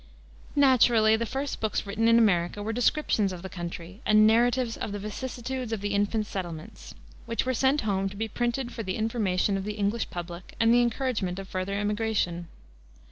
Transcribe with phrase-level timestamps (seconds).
[0.55, 4.91] Naturally, the first books written in America were descriptions of the country and narratives of
[4.93, 6.95] the vicissitudes of the infant settlements,
[7.27, 10.73] which were sent home to be printed for the information of the English public and
[10.73, 12.47] the encouragement of further immigration.